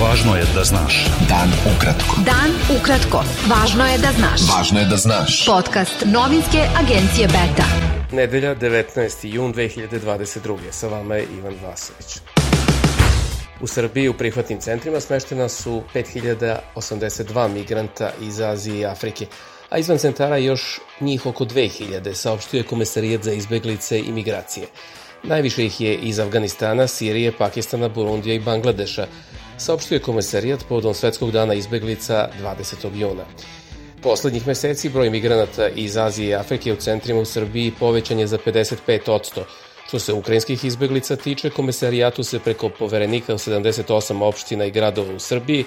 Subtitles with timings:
[0.00, 0.94] Važno je da znaš.
[1.28, 2.22] Dan ukratko.
[2.24, 3.18] Dan ukratko.
[3.50, 4.44] Važno je da znaš.
[4.48, 5.34] Važno je da znaš.
[5.46, 7.66] Podcast novinske agencije Beta.
[8.12, 9.26] Nedelja 19.
[9.28, 10.56] jun 2022.
[10.70, 12.16] Sa vama je Ivan Vasović.
[13.60, 19.26] U Srbiji u prihvatnim centrima smeštena su 5082 migranta iz Azije i Afrike,
[19.70, 24.66] a izvan centara još njih oko 2000, saopštio je Komesarijet za izbeglice i migracije.
[25.22, 29.06] Najviše ih je iz Afganistana, Sirije, Pakistana, Burundija i Bangladeša,
[29.60, 33.00] saopštio je Komesarijat povodom Svetskog dana izbeglica 20.
[33.00, 33.24] juna.
[34.02, 38.38] Poslednjih meseci broj migranata iz Azije i Afrike u centrima u Srbiji povećan je za
[38.38, 39.42] 55%.
[39.88, 45.18] Što se ukrajinskih izbeglica tiče, komesarijatu se preko poverenika u 78 opština i gradova u
[45.18, 45.64] Srbiji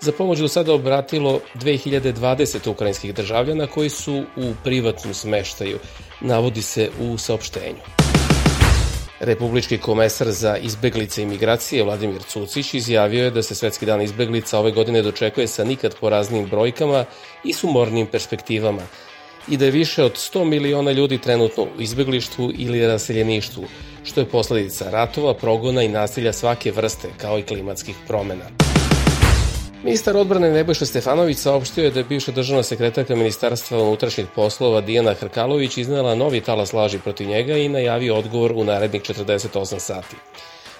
[0.00, 5.78] za pomoć do sada obratilo 2020 ukrajinskih državljana koji su u privatnom smeštaju,
[6.20, 8.03] navodi se u saopštenju.
[9.24, 14.58] Republički komesar za izbeglice i migracije Vladimir Cucić izjavio je da se Svetski dan izbeglica
[14.58, 17.04] ove godine dočekuje sa nikad poraznim brojkama
[17.44, 18.82] i sumornim perspektivama
[19.48, 23.64] i da je više od 100 miliona ljudi trenutno u izbeglištvu ili raseljeništvu,
[24.04, 28.63] što je posledica ratova, progona i nasilja svake vrste, kao i klimatskih promena.
[29.84, 35.14] Ministar odbrane Nebojša Stefanović saopštio je da je bivša državna sekretarka Ministarstva unutrašnjih poslova Dijana
[35.14, 40.16] Hrkalović iznela novi talas laži protiv njega i najavio odgovor u narednih 48 sati.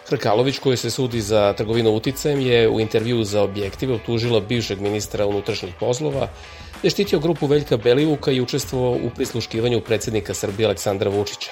[0.09, 5.27] Hrkalović, koji se sudi za trgovinu uticajem, je u intervju za objektive utužila bivšeg ministra
[5.27, 11.11] unutrašnjih poslova, da je štitio grupu Veljka Belivuka i učestvovao u prisluškivanju predsednika Srbije Aleksandra
[11.11, 11.51] Vučića.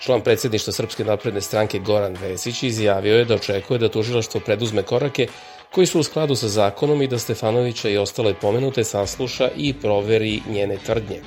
[0.00, 5.26] Član predsedništva Srpske napredne stranke Goran Vesić izjavio je da očekuje da tužilaštvo preduzme korake
[5.74, 10.42] koji su u skladu sa zakonom i da Stefanovića i ostale pomenute sasluša i proveri
[10.48, 11.20] njene tvrdnje.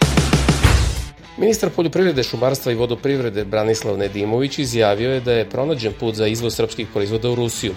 [1.38, 6.56] Ministar poljoprivrede, šumarstva i vodoprivrede Branislav Nedimović izjavio je da je pronađen put za izvoz
[6.56, 7.76] srpskih proizvoda u Rusiju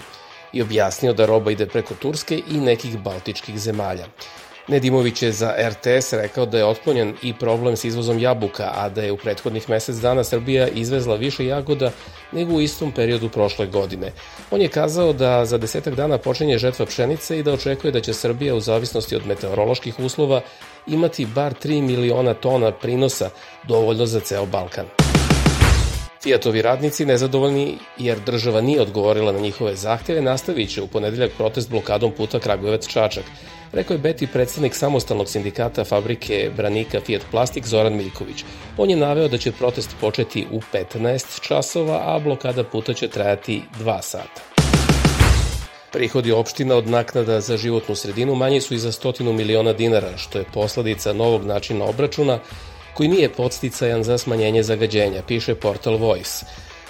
[0.52, 4.06] i objasnio da roba ide preko Turske i nekih baltičkih zemalja.
[4.68, 9.02] Nedimović je za RTS rekao da je otklonjen i problem s izvozom jabuka, a da
[9.02, 11.90] je u prethodnih mesec dana Srbija izvezla više jagoda
[12.32, 14.12] nego u istom periodu prošle godine.
[14.50, 18.12] On je kazao da za desetak dana počinje žetva pšenice i da očekuje da će
[18.12, 20.40] Srbija u zavisnosti od meteoroloških uslova
[20.86, 23.30] imati bar 3 miliona tona prinosa,
[23.68, 25.01] dovoljno za ceo Balkan.
[26.22, 31.70] Fijatovi radnici, nezadovoljni jer država nije odgovorila na njihove zahteve, nastavit će u ponedeljak protest
[31.70, 33.22] blokadom puta Kragujevac-Čačak,
[33.72, 38.44] rekao je Beti predsednik samostalnog sindikata fabrike Branika Fiat Plastik Zoran Miljković.
[38.76, 43.62] On je naveo da će protest početi u 15 časova, a blokada puta će trajati
[43.80, 44.42] 2 sata.
[45.92, 50.38] Prihodi opština od naknada za životnu sredinu manji su i za stotinu miliona dinara, što
[50.38, 52.38] je posledica novog načina obračuna
[52.94, 56.46] koji nije podsticajan za smanjenje zagađenja, piše portal Voice.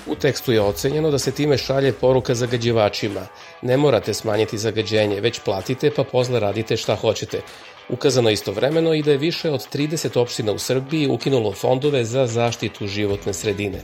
[0.07, 3.27] U tekstu je ocenjeno da se time šalje poruka zagađivačima.
[3.63, 7.41] Ne morate smanjiti zagađenje, već platite pa posle radite šta hoćete.
[7.89, 12.87] Ukazano istovremeno i da je više od 30 opština u Srbiji ukinulo fondove za zaštitu
[12.87, 13.83] životne sredine.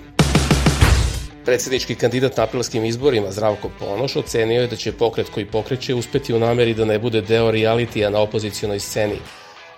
[1.44, 6.34] Predsednički kandidat na aprilskim izborima Zdravko Ponoš ocenio je da će pokret koji pokreće uspeti
[6.34, 9.16] u nameri da ne bude deo realitija na opozicijonoj sceni,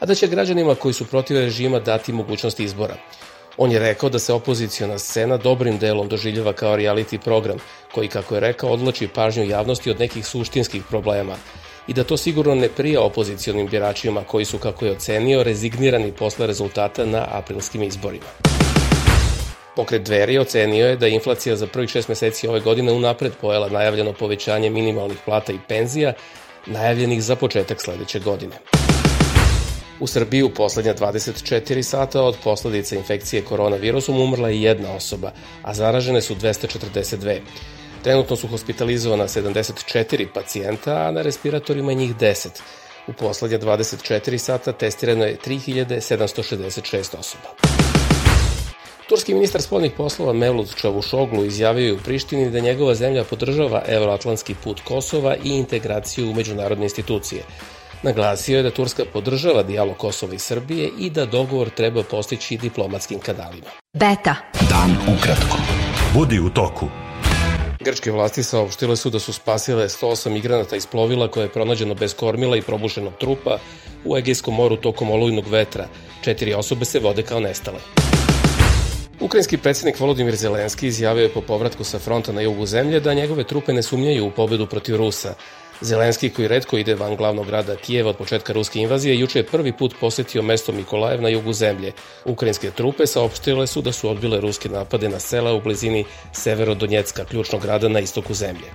[0.01, 2.97] a da će građanima koji su protiv režima dati mogućnost izbora.
[3.57, 7.59] On je rekao da se opozicijona scena dobrim delom doživljava kao reality program,
[7.93, 11.37] koji, kako je rekao, odlači pažnju javnosti od nekih suštinskih problema
[11.89, 16.47] i da to sigurno ne prija opozicijonim biračima koji su, kako je ocenio, rezignirani posle
[16.47, 18.27] rezultata na aprilskim izborima.
[19.77, 23.69] Pokret dveri ocenio je da je inflacija za prvih šest meseci ove godine unapred pojela
[23.69, 26.13] najavljeno povećanje minimalnih plata i penzija,
[26.67, 28.80] najavljenih za početak sledeće godine.
[30.01, 35.75] U Srbiji u poslednja 24 sata od posledica infekcije koronavirusom umrla je jedna osoba, a
[35.75, 37.41] zaražene su 242.
[38.03, 42.49] Trenutno su hospitalizovana 74 pacijenta, a na respiratorima njih 10.
[43.07, 47.49] U poslednja 24 sata testirano je 3766 osoba.
[49.09, 54.55] Turski ministar spodnih poslova Mevlut Čavušoglu izjavio je u Prištini da njegova zemlja podržava evroatlantski
[54.65, 57.43] put Kosova i integraciju u međunarodne institucije.
[58.03, 63.19] Naglasio je da Turska podržava dijalog Kosova i Srbije i da dogovor treba postići diplomatskim
[63.19, 63.71] kanalima.
[63.93, 64.35] Beta.
[64.71, 65.59] Dan ukratko.
[66.15, 66.87] Budi u toku.
[67.81, 72.15] Grčke vlasti saopštile su da su spasile 108 migranata iz plovila koje je pronađeno bez
[72.15, 73.59] kormila i probušenog trupa
[74.05, 75.87] u Egejskom moru tokom olujnog vetra.
[76.25, 77.79] Četiri osobe se vode kao nestale.
[79.21, 83.45] Ukrajinski predsednik Volodimir Zelenski izjavio je po povratku sa fronta na jugu zemlje da njegove
[83.45, 85.35] trupe ne sumnjaju u pobedu protiv Rusa.
[85.81, 89.73] Zelenski, koji redko ide van glavnog grada Kijeva od početka ruske invazije, juče je prvi
[89.73, 91.93] put posetio mesto Mikolajev na jugu zemlje.
[92.25, 97.63] Ukrajinske trupe saopštile su da su odbile ruske napade na sela u blizini Severodonjecka, ključnog
[97.63, 98.67] grada na istoku zemlje.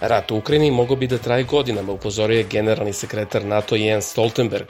[0.00, 4.66] Rat u Ukrajini mogo bi da traje godinama, upozorio je generalni sekretar NATO Jens Stoltenberg,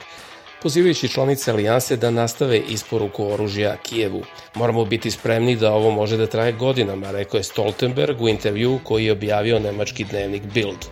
[0.61, 4.23] pozivajući članice alijanse da nastave isporuku oružja Kijevu.
[4.55, 9.05] Moramo biti spremni da ovo može da traje godinama, rekao je Stoltenberg u intervju koji
[9.05, 10.85] je objavio nemački dnevnik Bild.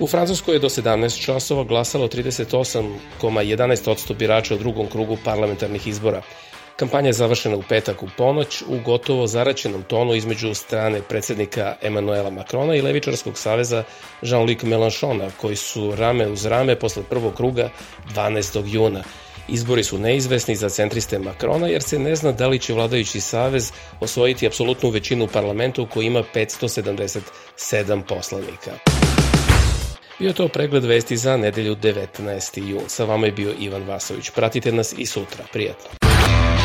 [0.00, 6.22] U Francuskoj je do 17 časova glasalo 38,11% birača u drugom krugu parlamentarnih izbora.
[6.78, 12.30] Kampanja je završena u petak u ponoć u gotovo zaraćenom tonu između strane predsednika Emanuela
[12.30, 13.84] Macrona i Levičarskog saveza
[14.22, 17.70] Jean-Luc Mélenchona, koji su rame uz rame posle prvog kruga
[18.14, 18.74] 12.
[18.74, 19.02] juna.
[19.48, 23.72] Izbori su neizvesni za centriste Makrona jer se ne zna da li će vladajući savez
[24.00, 28.72] osvojiti apsolutnu većinu u parlamentu koji ima 577 poslanika.
[30.18, 32.68] Bio to pregled vesti za nedelju 19.
[32.68, 32.82] jun.
[32.86, 34.30] Sa vama je bio Ivan Vasović.
[34.30, 35.44] Pratite nas i sutra.
[35.52, 35.97] Prijetno.